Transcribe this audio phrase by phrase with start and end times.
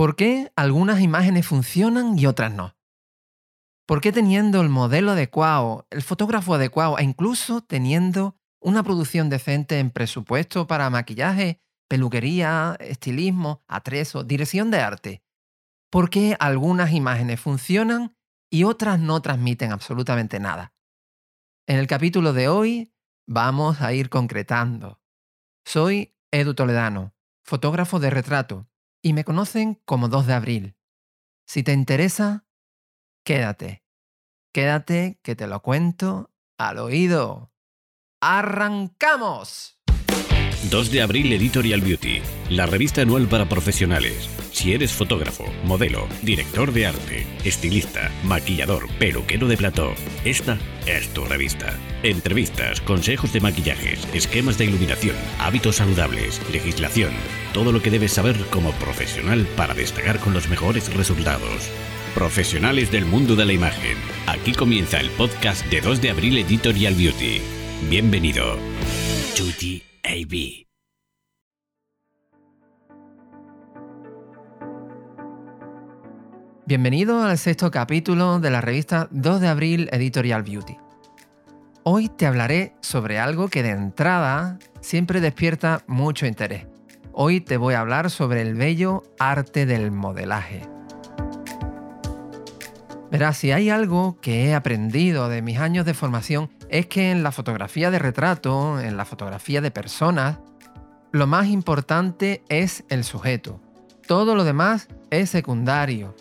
[0.00, 2.74] ¿Por qué algunas imágenes funcionan y otras no?
[3.86, 9.78] ¿Por qué teniendo el modelo adecuado, el fotógrafo adecuado e incluso teniendo una producción decente
[9.78, 15.22] en presupuesto para maquillaje, peluquería, estilismo, atrezo, dirección de arte?
[15.90, 18.16] ¿Por qué algunas imágenes funcionan
[18.48, 20.72] y otras no transmiten absolutamente nada?
[21.66, 22.94] En el capítulo de hoy
[23.28, 24.98] vamos a ir concretando.
[25.66, 27.12] Soy Edu Toledano,
[27.44, 28.69] fotógrafo de retrato,
[29.02, 30.76] y me conocen como 2 de abril.
[31.46, 32.46] Si te interesa,
[33.24, 33.84] quédate.
[34.52, 37.52] Quédate que te lo cuento al oído.
[38.20, 39.79] ¡Arrancamos!
[40.68, 44.28] 2 de abril Editorial Beauty, la revista anual para profesionales.
[44.52, 51.24] Si eres fotógrafo, modelo, director de arte, estilista, maquillador, peluquero de plató, esta es tu
[51.24, 51.74] revista.
[52.02, 57.12] Entrevistas, consejos de maquillajes, esquemas de iluminación, hábitos saludables, legislación,
[57.54, 61.70] todo lo que debes saber como profesional para destacar con los mejores resultados.
[62.14, 63.96] Profesionales del mundo de la imagen.
[64.26, 67.40] Aquí comienza el podcast de 2 de abril Editorial Beauty.
[67.88, 68.58] Bienvenido.
[69.38, 70.66] Beauty AB.
[76.66, 80.76] Bienvenido al sexto capítulo de la revista 2 de abril Editorial Beauty.
[81.82, 86.66] Hoy te hablaré sobre algo que de entrada siempre despierta mucho interés.
[87.12, 90.79] Hoy te voy a hablar sobre el bello arte del modelaje.
[93.10, 97.24] Verás, si hay algo que he aprendido de mis años de formación es que en
[97.24, 100.38] la fotografía de retrato, en la fotografía de personas,
[101.10, 103.60] lo más importante es el sujeto.
[104.06, 106.14] Todo lo demás es secundario.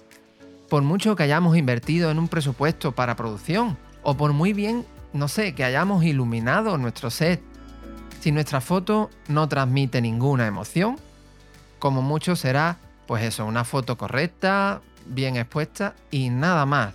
[0.67, 5.27] Por mucho que hayamos invertido en un presupuesto para producción, o por muy bien, no
[5.27, 7.41] sé, que hayamos iluminado nuestro set,
[8.19, 10.97] si nuestra foto no transmite ninguna emoción,
[11.77, 16.93] como mucho será, pues eso, una foto correcta, bien expuesta y nada más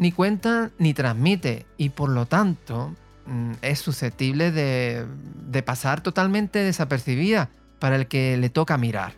[0.00, 2.96] ni cuenta ni transmite y por lo tanto
[3.26, 9.12] mm, es susceptible de, pasar totalmente desapercibida para el que le toca mirar,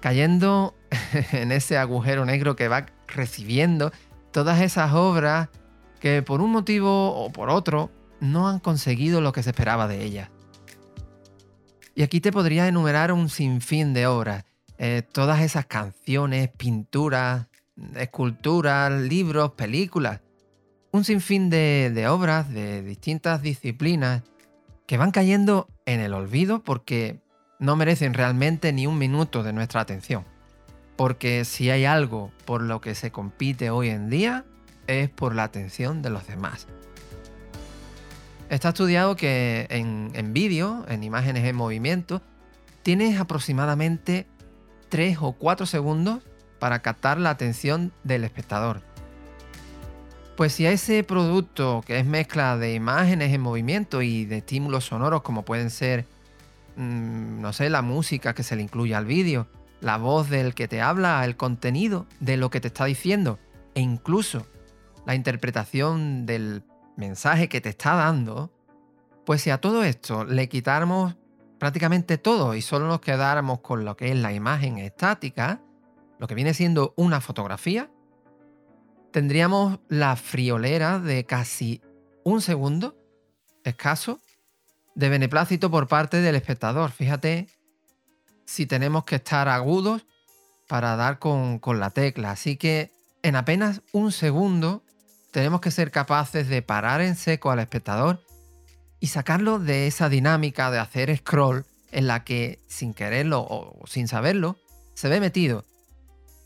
[0.00, 0.74] cayendo
[1.32, 3.92] en ese agujero negro que va recibiendo
[4.32, 5.50] todas esas obras
[6.00, 7.90] que por un motivo o por otro
[8.20, 10.30] no han conseguido lo que se esperaba de ellas.
[11.94, 14.44] Y aquí te podría enumerar un sinfín de obras,
[14.82, 17.48] eh, todas esas canciones, pinturas,
[17.96, 20.22] esculturas, libros, películas,
[20.90, 24.22] un sinfín de, de obras de distintas disciplinas
[24.86, 27.20] que van cayendo en el olvido porque
[27.58, 30.24] no merecen realmente ni un minuto de nuestra atención.
[30.96, 34.46] Porque si hay algo por lo que se compite hoy en día,
[34.86, 36.66] es por la atención de los demás.
[38.48, 42.22] Está estudiado que en, en vídeo, en imágenes en movimiento,
[42.82, 44.26] tienes aproximadamente
[44.90, 46.22] 3 o 4 segundos
[46.58, 48.82] para captar la atención del espectador.
[50.36, 54.84] Pues si a ese producto que es mezcla de imágenes en movimiento y de estímulos
[54.84, 56.06] sonoros como pueden ser,
[56.76, 59.48] mm, no sé, la música que se le incluye al vídeo,
[59.80, 63.38] la voz del que te habla, el contenido de lo que te está diciendo
[63.74, 64.46] e incluso
[65.06, 66.62] la interpretación del
[66.96, 68.52] mensaje que te está dando,
[69.24, 71.16] pues si a todo esto le quitáramos
[71.60, 75.60] prácticamente todo y solo nos quedáramos con lo que es la imagen estática,
[76.18, 77.90] lo que viene siendo una fotografía,
[79.12, 81.82] tendríamos la friolera de casi
[82.24, 82.96] un segundo
[83.62, 84.20] escaso
[84.94, 86.90] de beneplácito por parte del espectador.
[86.92, 87.46] Fíjate
[88.46, 90.06] si tenemos que estar agudos
[90.66, 92.30] para dar con, con, la tecla.
[92.30, 92.90] Así que
[93.22, 94.82] en apenas un segundo
[95.30, 98.22] tenemos que ser capaces de parar en seco al espectador
[99.00, 104.06] y sacarlo de esa dinámica de hacer scroll en la que sin quererlo o sin
[104.06, 104.56] saberlo
[104.94, 105.64] se ve metido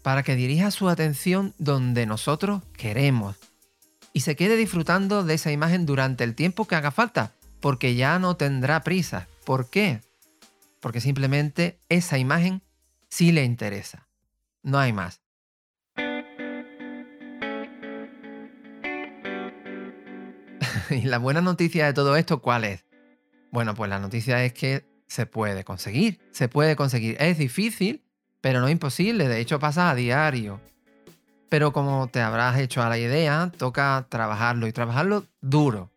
[0.02, 3.36] para que dirija su atención donde nosotros queremos
[4.14, 8.18] y se quede disfrutando de esa imagen durante el tiempo que haga falta, porque ya
[8.20, 9.28] no tendrá prisa.
[9.44, 10.02] ¿Por qué?
[10.80, 12.62] Porque simplemente esa imagen
[13.08, 14.06] sí le interesa.
[14.62, 15.23] No hay más.
[20.90, 22.84] y la buena noticia de todo esto, ¿cuál es?
[23.50, 27.16] Bueno, pues la noticia es que se puede conseguir, se puede conseguir.
[27.20, 28.02] Es difícil,
[28.40, 30.60] pero no imposible, de hecho pasa a diario.
[31.48, 35.90] Pero como te habrás hecho a la idea, toca trabajarlo y trabajarlo duro.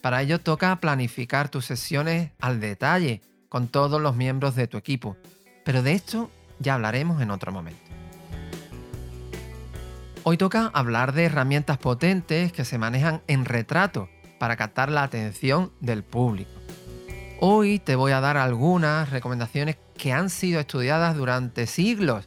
[0.00, 5.16] Para ello toca planificar tus sesiones al detalle con todos los miembros de tu equipo.
[5.64, 7.82] Pero de esto ya hablaremos en otro momento.
[10.22, 14.08] Hoy toca hablar de herramientas potentes que se manejan en retrato
[14.40, 16.50] para captar la atención del público.
[17.40, 22.26] Hoy te voy a dar algunas recomendaciones que han sido estudiadas durante siglos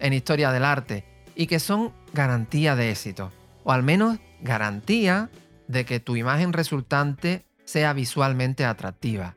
[0.00, 1.04] en historia del arte
[1.36, 3.30] y que son garantía de éxito,
[3.62, 5.30] o al menos garantía
[5.68, 9.36] de que tu imagen resultante sea visualmente atractiva.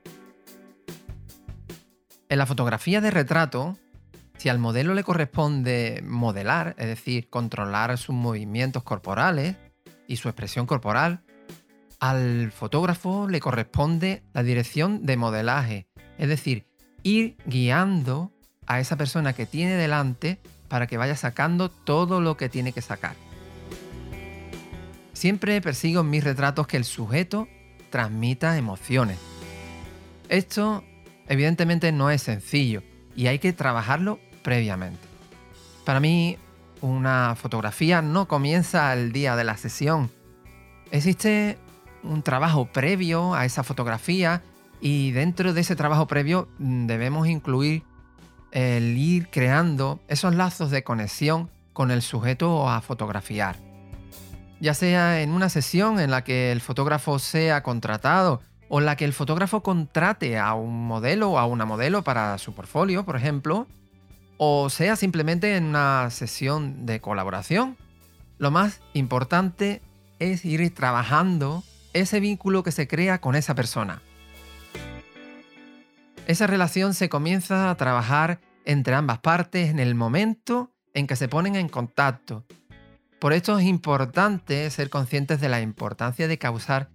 [2.27, 3.77] En la fotografía de retrato,
[4.37, 9.57] si al modelo le corresponde modelar, es decir, controlar sus movimientos corporales
[10.07, 11.21] y su expresión corporal,
[11.99, 15.87] al fotógrafo le corresponde la dirección de modelaje,
[16.17, 16.65] es decir,
[17.03, 18.31] ir guiando
[18.67, 22.81] a esa persona que tiene delante para que vaya sacando todo lo que tiene que
[22.81, 23.15] sacar.
[25.13, 27.47] Siempre persigo en mis retratos que el sujeto
[27.89, 29.17] transmita emociones.
[30.27, 30.83] Esto
[31.27, 32.83] evidentemente no es sencillo
[33.15, 34.99] y hay que trabajarlo previamente.
[35.85, 36.37] Para mí,
[36.81, 40.11] una fotografía no comienza el día de la sesión.
[40.91, 41.57] Existe
[42.05, 44.41] un trabajo previo a esa fotografía
[44.81, 47.83] y dentro de ese trabajo previo mm, debemos incluir
[48.51, 53.57] el ir creando esos lazos de conexión con el sujeto a fotografiar.
[54.61, 58.95] Ya sea en una sesión en la que el fotógrafo sea contratado o en la
[58.95, 63.17] que el fotógrafo contrate a un modelo o a una modelo para su portfolio, por
[63.17, 63.67] ejemplo,
[64.37, 67.77] o sea simplemente en una sesión de colaboración.
[68.37, 69.81] Lo más importante
[70.19, 71.63] es ir trabajando
[71.95, 74.01] ese vínculo que se crea con esa persona.
[76.27, 81.29] Esa relación se comienza a trabajar entre ambas partes en el momento en que se
[81.29, 82.45] ponen en contacto.
[83.19, 86.89] Por esto es importante ser conscientes de la importancia de causar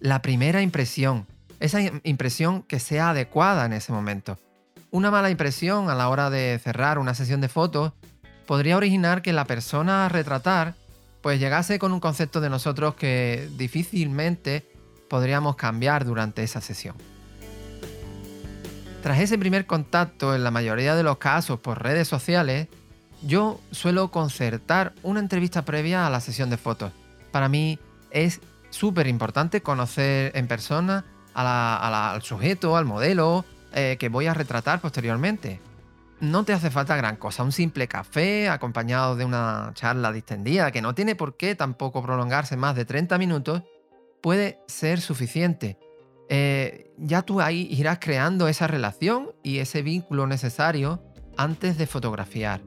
[0.00, 1.28] la primera impresión,
[1.60, 4.38] esa impresión que sea adecuada en ese momento.
[4.90, 7.92] Una mala impresión a la hora de cerrar una sesión de fotos
[8.46, 10.74] podría originar que la persona a retratar
[11.22, 14.66] pues llegase con un concepto de nosotros que difícilmente
[15.08, 16.96] podríamos cambiar durante esa sesión.
[19.02, 22.68] Tras ese primer contacto, en la mayoría de los casos por redes sociales,
[23.22, 26.92] yo suelo concertar una entrevista previa a la sesión de fotos.
[27.30, 27.78] Para mí
[28.10, 28.40] es
[28.70, 31.04] súper importante conocer en persona
[31.34, 33.44] al sujeto, al modelo,
[33.74, 35.60] eh, que voy a retratar posteriormente.
[36.22, 40.80] No te hace falta gran cosa, un simple café acompañado de una charla distendida que
[40.80, 43.64] no tiene por qué tampoco prolongarse más de 30 minutos,
[44.20, 45.80] puede ser suficiente.
[46.28, 51.02] Eh, ya tú ahí irás creando esa relación y ese vínculo necesario
[51.36, 52.60] antes de fotografiar.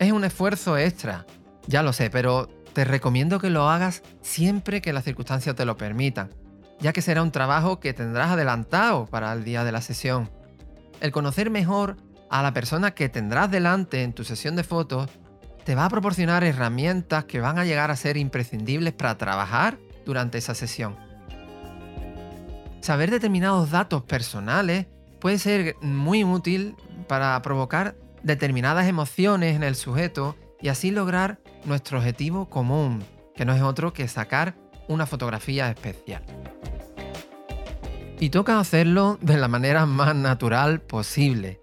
[0.00, 1.24] Es un esfuerzo extra,
[1.68, 5.76] ya lo sé, pero te recomiendo que lo hagas siempre que las circunstancias te lo
[5.76, 6.30] permitan
[6.80, 10.30] ya que será un trabajo que tendrás adelantado para el día de la sesión.
[11.00, 11.96] El conocer mejor
[12.30, 15.10] a la persona que tendrás delante en tu sesión de fotos
[15.64, 20.38] te va a proporcionar herramientas que van a llegar a ser imprescindibles para trabajar durante
[20.38, 20.96] esa sesión.
[22.80, 24.86] Saber determinados datos personales
[25.20, 26.76] puede ser muy útil
[27.08, 33.04] para provocar determinadas emociones en el sujeto y así lograr nuestro objetivo común,
[33.34, 34.54] que no es otro que sacar
[34.88, 36.22] una fotografía especial.
[38.18, 41.60] Y toca hacerlo de la manera más natural posible.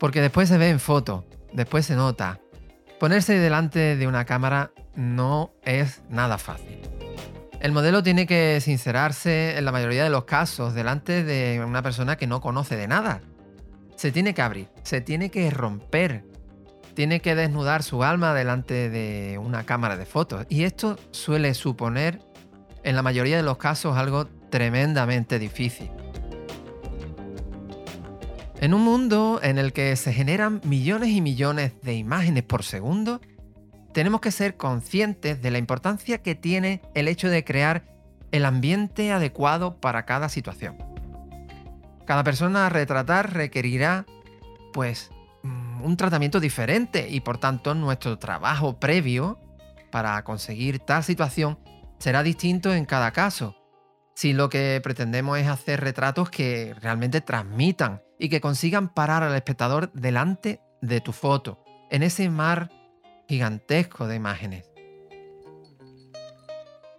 [0.00, 2.40] Porque después se ve en foto, después se nota.
[2.98, 6.80] Ponerse delante de una cámara no es nada fácil.
[7.60, 12.16] El modelo tiene que sincerarse en la mayoría de los casos delante de una persona
[12.16, 13.20] que no conoce de nada.
[13.96, 16.24] Se tiene que abrir, se tiene que romper,
[16.94, 20.46] tiene que desnudar su alma delante de una cámara de fotos.
[20.48, 22.20] Y esto suele suponer,
[22.84, 25.90] en la mayoría de los casos, algo tremendamente difícil.
[28.60, 33.20] En un mundo en el que se generan millones y millones de imágenes por segundo,
[33.92, 37.84] tenemos que ser conscientes de la importancia que tiene el hecho de crear
[38.32, 40.76] el ambiente adecuado para cada situación.
[42.04, 44.06] Cada persona a retratar requerirá,
[44.72, 45.10] pues,
[45.44, 49.38] mm, un tratamiento diferente y por tanto nuestro trabajo previo
[49.92, 51.58] para conseguir tal situación
[51.98, 53.57] será distinto en cada caso
[54.18, 59.32] si lo que pretendemos es hacer retratos que realmente transmitan y que consigan parar al
[59.36, 62.68] espectador delante de tu foto, en ese mar
[63.28, 64.72] gigantesco de imágenes.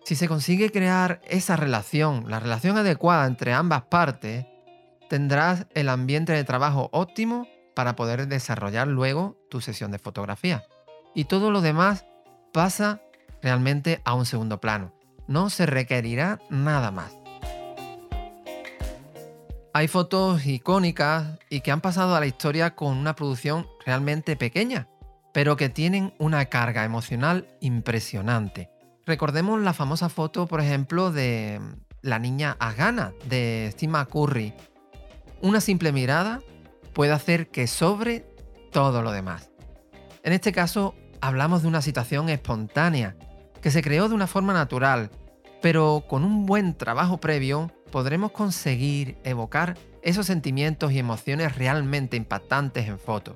[0.05, 4.45] Si se consigue crear esa relación, la relación adecuada entre ambas partes,
[5.09, 10.63] tendrás el ambiente de trabajo óptimo para poder desarrollar luego tu sesión de fotografía.
[11.13, 12.05] Y todo lo demás
[12.53, 13.01] pasa
[13.41, 14.97] realmente a un segundo plano
[15.29, 17.15] no se requerirá nada más.
[19.73, 24.89] Hay fotos icónicas y que han pasado a la historia con una producción realmente pequeña,
[25.31, 28.71] pero que tienen una carga emocional impresionante.
[29.05, 31.61] Recordemos la famosa foto, por ejemplo, de
[32.01, 34.55] la niña Agana de Steve McCurry.
[35.41, 36.39] Una simple mirada
[36.93, 38.25] puede hacer que sobre
[38.71, 39.51] todo lo demás.
[40.23, 43.15] En este caso, hablamos de una situación espontánea,
[43.61, 45.09] que se creó de una forma natural,
[45.61, 52.87] pero con un buen trabajo previo podremos conseguir evocar esos sentimientos y emociones realmente impactantes
[52.87, 53.35] en foto.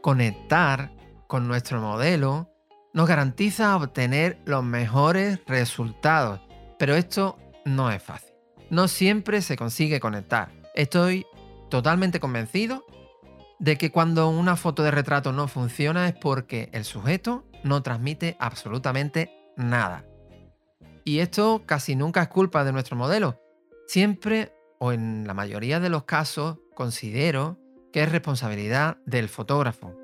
[0.00, 0.90] Conectar
[1.26, 2.50] con nuestro modelo
[2.92, 6.40] nos garantiza obtener los mejores resultados,
[6.78, 8.34] pero esto no es fácil.
[8.70, 10.50] No siempre se consigue conectar.
[10.74, 11.26] Estoy
[11.68, 12.84] totalmente convencido
[13.58, 18.36] de que cuando una foto de retrato no funciona es porque el sujeto no transmite
[18.38, 20.04] absolutamente nada.
[21.04, 23.40] Y esto casi nunca es culpa de nuestro modelo.
[23.86, 27.58] Siempre o en la mayoría de los casos considero
[27.92, 29.94] que es responsabilidad del fotógrafo.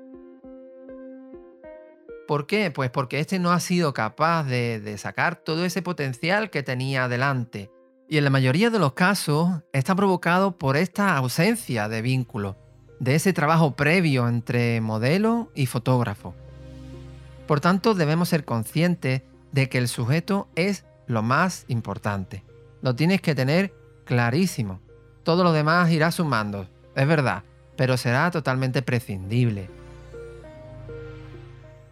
[2.27, 2.71] ¿Por qué?
[2.71, 7.05] Pues porque este no ha sido capaz de, de, sacar todo ese potencial que tenía
[7.05, 7.71] adelante.
[8.09, 12.57] Y en la mayoría de los casos está provocado por esta ausencia de vínculo,
[12.99, 16.35] de ese trabajo previo entre modelo y fotógrafo.
[17.47, 22.43] Por tanto, debemos ser conscientes de que el sujeto es lo más importante.
[22.81, 23.73] Lo tienes que tener
[24.05, 24.81] clarísimo.
[25.23, 27.43] Todo lo demás irá sumando, es verdad,
[27.75, 29.69] pero será totalmente prescindible.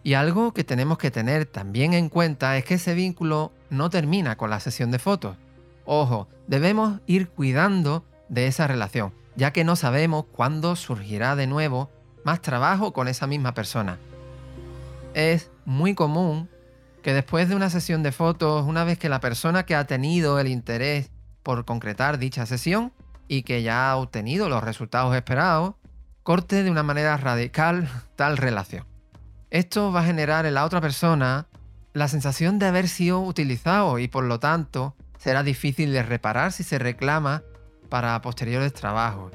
[0.02, 4.36] Y algo que tenemos que tener también en cuenta es que ese vínculo no termina
[4.36, 5.36] con la sesión de fotos.
[5.84, 11.90] Ojo, debemos ir cuidando de esa relación, ya que no sabemos cuándo surgirá de nuevo
[12.24, 13.98] más trabajo con esa misma persona.
[15.16, 16.50] Es muy común
[17.02, 20.38] que después de una sesión de fotos, una vez que la persona que ha tenido
[20.38, 21.10] el interés
[21.42, 22.92] por concretar dicha sesión
[23.26, 25.74] y que ya ha obtenido los resultados esperados,
[26.22, 28.84] corte de una manera radical tal relación.
[29.48, 31.46] Esto va a generar en la otra persona
[31.94, 36.62] la sensación de haber sido utilizado y por lo tanto será difícil de reparar si
[36.62, 37.42] se reclama
[37.88, 39.32] para posteriores trabajos.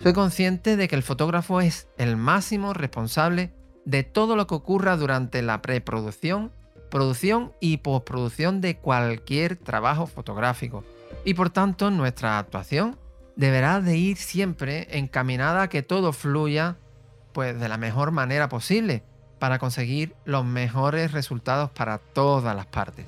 [0.00, 3.52] Soy consciente de que el fotógrafo es el máximo responsable
[3.84, 6.52] de todo lo que ocurra durante la preproducción,
[6.90, 10.84] producción y postproducción de cualquier trabajo fotográfico.
[11.24, 12.98] Y por tanto nuestra actuación
[13.36, 16.76] deberá de ir siempre encaminada a que todo fluya
[17.32, 19.02] pues de la mejor manera posible
[19.38, 23.06] para conseguir los mejores resultados para todas las partes.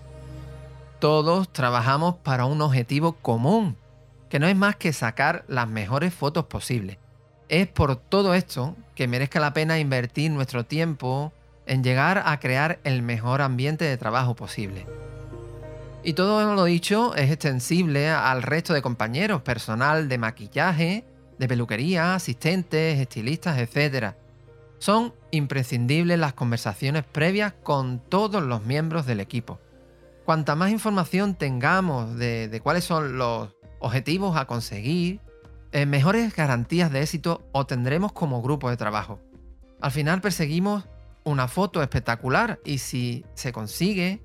[0.99, 3.77] Todos trabajamos para un objetivo común
[4.29, 6.99] que no es más que sacar las mejores fotos posibles.
[7.49, 11.33] Es por todo esto que merezca la pena invertir nuestro tiempo
[11.67, 14.87] en llegar a crear el mejor ambiente de trabajo posible.
[16.03, 21.05] Y todo lo dicho es extensible al resto de compañeros, personal de maquillaje,
[21.39, 24.15] de peluquería, asistentes, estilistas, etc.
[24.79, 29.59] Son imprescindibles las conversaciones previas con todos los miembros del equipo.
[30.25, 35.21] Cuanta más información tengamos de, de cuáles son los objetivos a conseguir,
[35.87, 39.21] mejores garantías de éxito obtendremos como grupo de trabajo.
[39.81, 40.85] Al final perseguimos
[41.25, 44.23] una foto espectacular y si se consigue,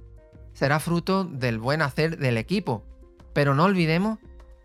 [0.54, 2.84] será fruto del buen hacer del equipo.
[3.34, 4.20] Pero no olvidemos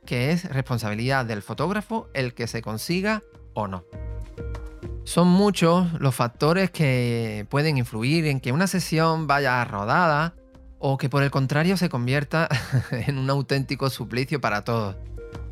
[0.04, 3.22] que es responsabilidad del fotógrafo el que se consiga
[3.54, 3.84] o no.
[5.04, 10.34] Son muchos los factores que pueden influir en que una sesión vaya rodada
[10.78, 12.48] o que por el contrario se convierta
[12.90, 14.96] en un auténtico suplicio para todos.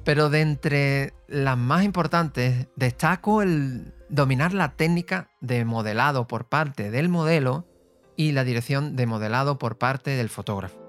[0.05, 6.91] Pero de entre las más importantes destaco el dominar la técnica de modelado por parte
[6.91, 7.67] del modelo
[8.17, 10.85] y la dirección de modelado por parte del fotógrafo.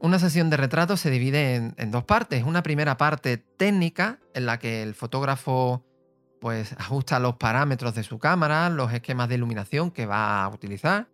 [0.00, 2.42] Una sesión de retrato se divide en, dos partes.
[2.42, 5.84] Una primera parte técnica en la que el fotógrafo
[6.40, 11.08] pues ajusta los parámetros de su cámara, los esquemas de iluminación que va a utilizar,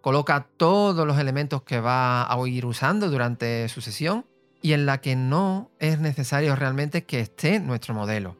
[0.00, 4.26] coloca todos los elementos que va a ir usando durante su sesión
[4.62, 8.36] y en la que no es necesario realmente que esté nuestro modelo.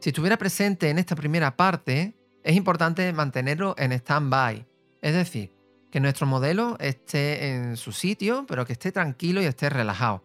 [0.00, 4.66] Si estuviera presente en esta primera parte, es importante mantenerlo en stand-by,
[5.02, 5.52] es decir,
[5.90, 10.24] que nuestro modelo esté en su sitio, pero que esté tranquilo y esté relajado.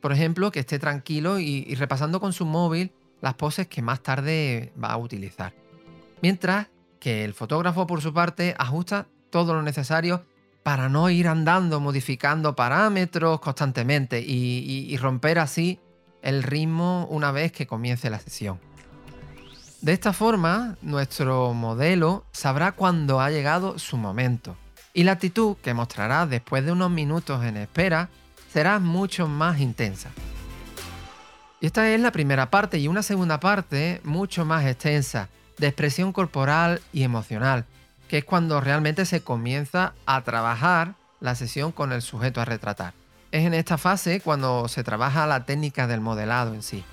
[0.00, 4.02] Por ejemplo, que esté tranquilo y, y repasando con su móvil las poses que más
[4.02, 5.52] tarde va a utilizar.
[6.22, 6.68] Mientras
[7.00, 10.24] que el fotógrafo, por su parte, ajusta todo lo necesario
[10.68, 15.80] para no ir andando modificando parámetros constantemente y, romper así
[16.20, 18.60] el ritmo una vez que comience la sesión.
[19.80, 24.58] De esta forma, nuestro modelo sabrá cuándo ha llegado su momento
[24.92, 28.10] y la actitud que mostrará después de unos minutos en espera
[28.52, 30.10] será mucho más intensa.
[31.62, 36.12] Y esta es la primera parte y una segunda parte mucho más extensa, de expresión
[36.12, 37.64] corporal y emocional,
[38.08, 42.94] que es cuando realmente se comienza a trabajar la sesión con el sujeto a retratar.
[43.30, 46.84] Es en esta fase cuando se trabaja la técnica del modelado en sí.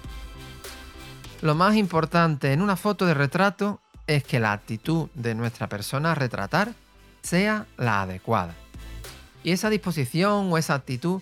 [1.41, 6.11] Lo más importante en una foto de retrato es que la actitud de nuestra persona
[6.11, 6.73] a retratar
[7.21, 8.53] sea la adecuada.
[9.43, 11.21] Y esa disposición o esa actitud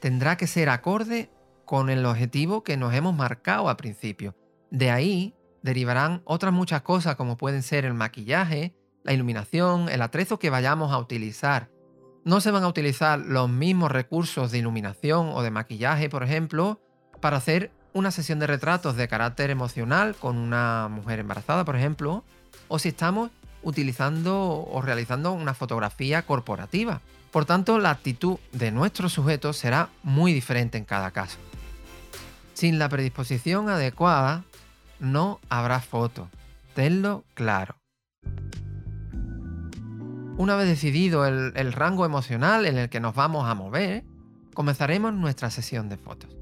[0.00, 1.30] tendrá que ser acorde
[1.64, 4.34] con el objetivo que nos hemos marcado al principio.
[4.70, 8.74] De ahí derivarán otras muchas cosas como pueden ser el maquillaje,
[9.04, 11.70] la iluminación, el atrezo que vayamos a utilizar.
[12.24, 16.80] No se van a utilizar los mismos recursos de iluminación o de maquillaje, por ejemplo,
[17.20, 22.24] para hacer una sesión de retratos de carácter emocional con una mujer embarazada, por ejemplo,
[22.68, 23.30] o si estamos
[23.62, 27.00] utilizando o realizando una fotografía corporativa.
[27.30, 31.38] Por tanto, la actitud de nuestro sujeto será muy diferente en cada caso.
[32.54, 34.44] Sin la predisposición adecuada,
[34.98, 36.28] no habrá foto.
[36.74, 37.83] Tenlo claro.
[40.36, 44.02] Una vez decidido el, rango emocional en el que nos vamos a mover,
[44.52, 46.36] comenzaremos nuestra sesión de fotos.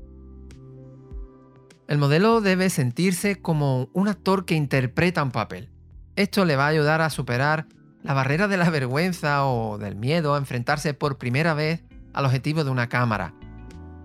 [1.89, 5.69] El modelo debe sentirse como un actor que interpreta un papel.
[6.17, 7.67] Esto le va a ayudar a superar
[8.03, 11.85] la barrera de la vergüenza o del miedo a enfrentarse por primera vez
[12.15, 13.35] al objetivo de una cámara.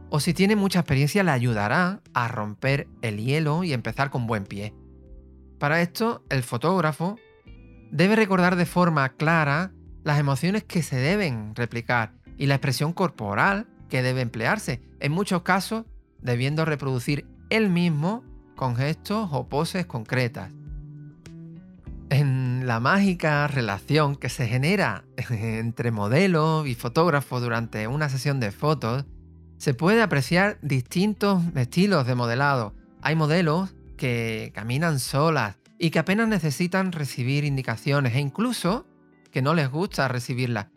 [0.10, 4.44] O si tiene mucha experiencia le ayudará a romper el hielo y empezar con buen
[4.44, 4.74] pie.
[5.60, 7.18] Para esto, el fotógrafo
[7.90, 9.72] debe recordar de forma clara
[10.08, 15.42] las emociones que se deben replicar y la expresión corporal que debe emplearse, en muchos
[15.42, 15.84] casos
[16.22, 18.24] debiendo reproducir él mismo
[18.56, 20.54] con gestos o poses concretas.
[22.10, 28.54] En la mágica relación que se genera entre modelo y fotógrafo durante una sesión de
[28.54, 29.06] fotos,
[29.58, 32.74] se puede apreciar distintos estilos de modelado.
[33.02, 38.86] Hay modelos que caminan solas y que apenas necesitan recibir indicaciones e incluso
[39.30, 40.68] que no les gusta recibirlas.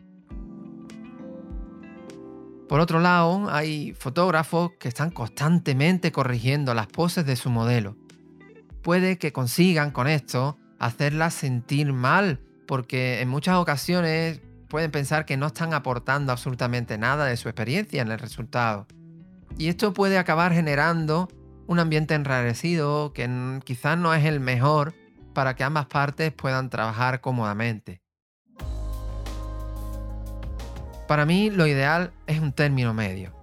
[2.71, 7.97] Por otro lado, hay fotógrafos que están constantemente corrigiendo las poses de su modelo.
[8.81, 15.35] Puede que consigan con esto hacerlas sentir mal, porque en muchas ocasiones pueden pensar que
[15.35, 18.87] no están aportando absolutamente nada de su experiencia en el resultado.
[19.57, 21.27] Y esto puede acabar generando
[21.67, 24.93] un ambiente enrarecido que quizás no es el mejor
[25.33, 28.00] para que ambas partes puedan trabajar cómodamente.
[31.11, 33.33] Para mí lo ideal es un término medio.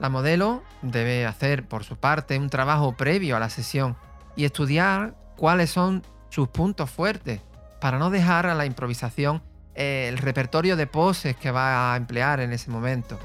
[0.00, 3.96] La modelo debe hacer por su parte un trabajo previo a la sesión
[4.34, 7.40] y estudiar cuáles son sus puntos fuertes,
[7.80, 9.40] para no dejar a la improvisación
[9.76, 13.20] eh, el repertorio de poses que va a emplear en ese momento.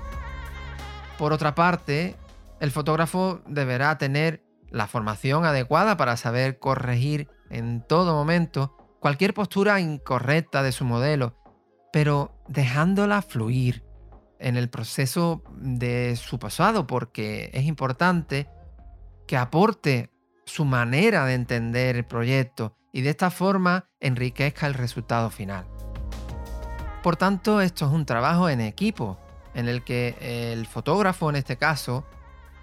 [1.18, 2.16] Por otra parte,
[2.60, 9.80] el fotógrafo deberá tener la formación adecuada para saber corregir en todo momento cualquier postura
[9.80, 11.36] incorrecta de su modelo,
[11.92, 13.87] pero dejándola fluir
[14.40, 18.48] en el proceso de su pasado, porque es importante
[19.28, 20.12] que aporte
[20.46, 25.66] su manera de entender el proyecto y de esta forma enriquezca el resultado final.
[27.04, 29.18] Por tanto, esto es un trabajo en equipo,
[29.54, 32.06] en el que el fotógrafo, en este caso,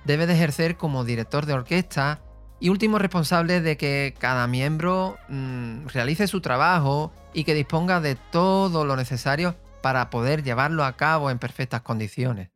[0.04, 2.20] debe de ejercer como director de orquesta
[2.60, 8.14] y último responsable de que cada miembro mm, realice su trabajo y que disponga de
[8.14, 12.48] todo lo necesario para poder llevarlo a cabo en perfectas condiciones.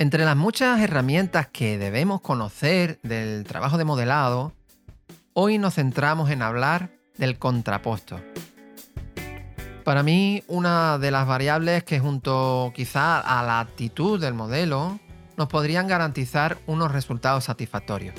[0.00, 4.52] Entre las muchas herramientas que debemos conocer del trabajo de modelado,
[5.32, 8.20] hoy nos centramos en hablar del contraposto.
[9.84, 14.98] Para mí, una de las variables que junto quizá a la actitud del modelo
[15.36, 18.16] nos podrían garantizar unos resultados satisfactorios.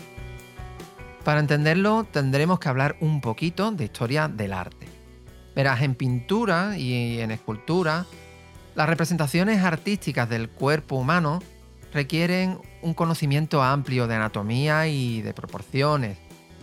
[1.27, 4.87] Para entenderlo tendremos que hablar un poquito de historia del arte.
[5.53, 8.05] Verás, en pintura y en escultura,
[8.75, 11.43] las representaciones artísticas del cuerpo humano
[11.91, 16.17] requieren un conocimiento amplio de anatomía y de proporciones.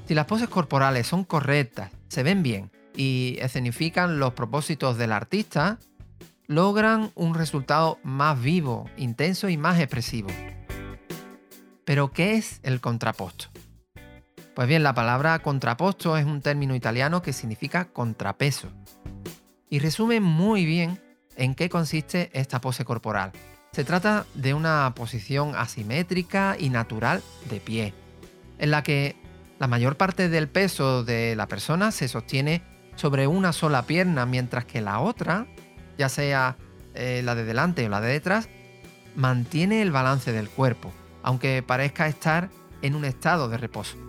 [0.09, 5.79] Si las poses corporales son correctas, se ven bien y escenifican los propósitos del artista,
[6.46, 10.31] logran un resultado más vivo, intenso y más expresivo.
[11.85, 13.54] Pero, ¿qué es el contraposto?
[14.55, 18.69] Pues bien, la palabra contraposto es un término italiano que significa contrapeso
[19.69, 21.01] y resume muy bien
[21.37, 23.33] en qué consiste esta pose corporal.
[23.73, 27.95] Se trata de una posición asimétrica y natural de pie,
[28.59, 29.17] en la que
[29.59, 32.62] la mayor parte del peso de la persona se sostiene
[32.95, 35.49] sobre una sola pierna, mientras que la otra,
[35.99, 36.57] ya sea
[36.95, 38.49] eh, la de delante o la de detrás,
[39.17, 40.93] mantiene el balance del cuerpo,
[41.25, 42.51] aunque parezca estar
[42.83, 44.04] en un estado de reposo.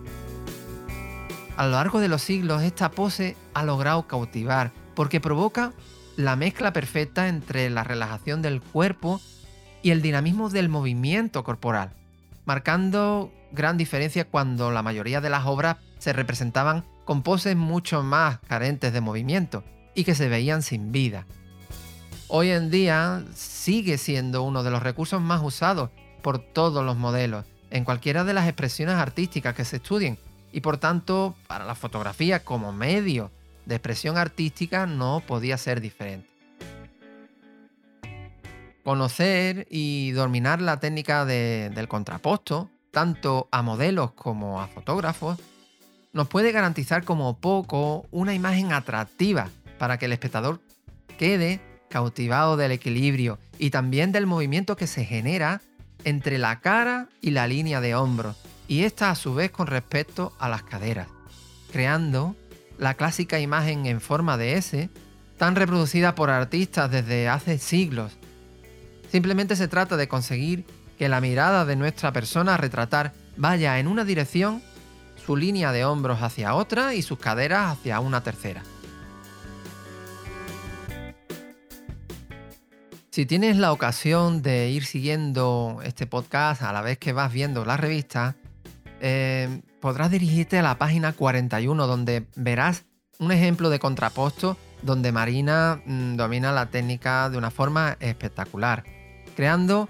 [1.56, 5.72] A lo largo de los siglos esta pose ha logrado cautivar porque provoca
[6.16, 9.20] la mezcla perfecta entre la relajación del cuerpo
[9.82, 11.92] y el dinamismo del movimiento corporal,
[12.44, 18.38] marcando gran diferencia cuando la mayoría de las obras se representaban con poses mucho más
[18.48, 19.64] carentes de movimiento
[19.94, 21.26] y que se veían sin vida.
[22.28, 25.90] Hoy en día sigue siendo uno de los recursos más usados
[26.20, 30.18] por todos los modelos, en cualquiera de las expresiones artísticas que se estudien,
[30.52, 33.30] y por tanto, para la fotografía como medio
[33.66, 36.28] de expresión artística no podía ser diferente.
[38.84, 45.38] Conocer y dominar la técnica del contraposto, tanto a modelos como a fotógrafos,
[46.12, 50.60] nos puede garantizar como poco una imagen atractiva para que el espectador
[51.18, 55.60] quede cautivado del equilibrio y también del movimiento que se genera
[56.04, 58.36] entre la cara y la línea de hombros,
[58.68, 61.08] y esta a su vez con respecto a las caderas,
[61.70, 62.36] creando
[62.78, 64.90] la clásica imagen en forma de S,
[65.38, 68.12] tan reproducida por artistas desde hace siglos.
[69.10, 70.64] Simplemente se trata de conseguir
[70.98, 74.62] que la mirada de nuestra persona a retratar vaya en una dirección,
[75.24, 78.62] su línea de hombros hacia otra y sus caderas hacia una tercera.
[83.10, 87.64] Si tienes la ocasión de ir siguiendo este podcast a la vez que vas viendo
[87.64, 88.36] la revista,
[89.00, 92.84] eh, podrás dirigirte a la página 41 donde verás
[93.18, 98.84] un ejemplo de contraposto donde Marina mm, domina la técnica de una forma espectacular,
[99.34, 99.88] creando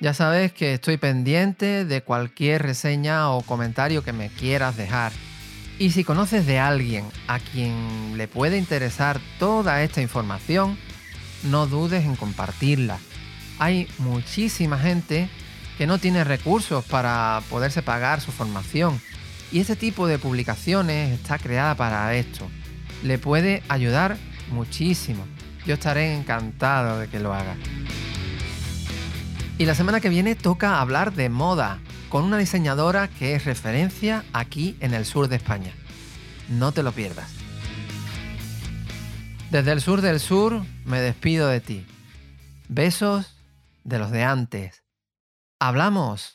[0.00, 5.12] Ya sabes que estoy pendiente de cualquier reseña o comentario que me quieras dejar.
[5.78, 10.76] Y si conoces de alguien a quien le puede interesar toda esta información,
[11.44, 12.98] no dudes en compartirla.
[13.58, 15.28] Hay muchísima gente
[15.78, 19.00] que no tiene recursos para poderse pagar su formación
[19.50, 22.48] y este tipo de publicaciones está creada para esto.
[23.02, 24.16] Le puede ayudar
[24.50, 25.24] muchísimo.
[25.66, 27.56] Yo estaré encantado de que lo haga.
[29.58, 31.78] Y la semana que viene toca hablar de moda
[32.08, 35.72] con una diseñadora que es referencia aquí en el sur de España.
[36.48, 37.41] No te lo pierdas.
[39.52, 41.86] Desde el sur del sur me despido de ti.
[42.70, 43.36] Besos
[43.84, 44.82] de los de antes.
[45.60, 46.34] Hablamos.